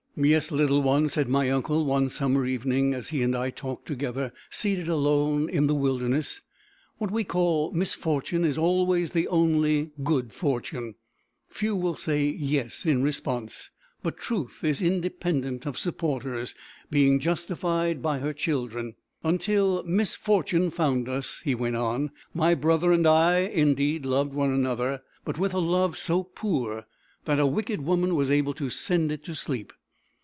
[0.17, 4.33] "Yes, little one," said my uncle, one summer evening, as he and I talked together,
[4.49, 6.41] seated alone in the wilderness,
[6.97, 10.95] "what we call misfortune is always the only good fortune.
[11.47, 13.71] Few will say yes in response,
[14.03, 16.55] but Truth is independent of supporters,
[16.89, 18.95] being justified by her children.
[19.23, 24.51] "Until misfortune found us," he went on, "my brother and I had indeed loved one
[24.51, 26.85] another, but with a love so poor
[27.23, 29.71] that a wicked woman was able to send it to sleep.